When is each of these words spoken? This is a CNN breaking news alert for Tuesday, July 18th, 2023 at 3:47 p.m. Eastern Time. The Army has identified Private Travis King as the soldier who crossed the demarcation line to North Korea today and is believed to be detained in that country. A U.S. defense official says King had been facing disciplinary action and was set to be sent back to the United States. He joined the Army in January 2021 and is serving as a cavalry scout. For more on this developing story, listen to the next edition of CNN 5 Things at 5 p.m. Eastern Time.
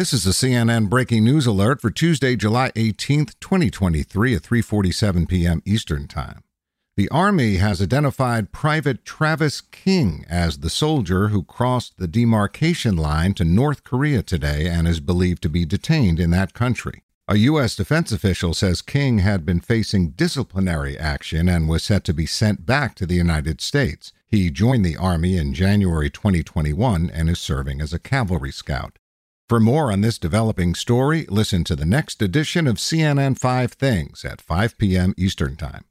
This 0.00 0.14
is 0.14 0.26
a 0.26 0.30
CNN 0.30 0.88
breaking 0.88 1.24
news 1.24 1.44
alert 1.44 1.82
for 1.82 1.90
Tuesday, 1.90 2.34
July 2.34 2.70
18th, 2.70 3.34
2023 3.38 4.34
at 4.34 4.40
3:47 4.40 5.28
p.m. 5.28 5.60
Eastern 5.66 6.08
Time. 6.08 6.42
The 6.96 7.10
Army 7.10 7.56
has 7.56 7.82
identified 7.82 8.50
Private 8.50 9.04
Travis 9.04 9.60
King 9.60 10.24
as 10.26 10.60
the 10.60 10.70
soldier 10.70 11.28
who 11.28 11.42
crossed 11.42 11.98
the 11.98 12.08
demarcation 12.08 12.96
line 12.96 13.34
to 13.34 13.44
North 13.44 13.84
Korea 13.84 14.22
today 14.22 14.68
and 14.68 14.88
is 14.88 15.00
believed 15.00 15.42
to 15.42 15.50
be 15.50 15.66
detained 15.66 16.18
in 16.18 16.30
that 16.30 16.54
country. 16.54 17.02
A 17.28 17.36
U.S. 17.36 17.76
defense 17.76 18.10
official 18.10 18.54
says 18.54 18.80
King 18.80 19.18
had 19.18 19.44
been 19.44 19.60
facing 19.60 20.12
disciplinary 20.12 20.96
action 20.96 21.46
and 21.46 21.68
was 21.68 21.82
set 21.82 22.04
to 22.04 22.14
be 22.14 22.24
sent 22.24 22.64
back 22.64 22.94
to 22.94 23.04
the 23.04 23.16
United 23.16 23.60
States. 23.60 24.14
He 24.26 24.48
joined 24.48 24.86
the 24.86 24.96
Army 24.96 25.36
in 25.36 25.52
January 25.52 26.08
2021 26.08 27.10
and 27.12 27.28
is 27.28 27.38
serving 27.38 27.82
as 27.82 27.92
a 27.92 27.98
cavalry 27.98 28.50
scout. 28.50 28.98
For 29.50 29.58
more 29.58 29.90
on 29.90 30.00
this 30.00 30.16
developing 30.16 30.76
story, 30.76 31.26
listen 31.28 31.64
to 31.64 31.74
the 31.74 31.84
next 31.84 32.22
edition 32.22 32.68
of 32.68 32.76
CNN 32.76 33.36
5 33.36 33.72
Things 33.72 34.24
at 34.24 34.40
5 34.40 34.78
p.m. 34.78 35.12
Eastern 35.18 35.56
Time. 35.56 35.86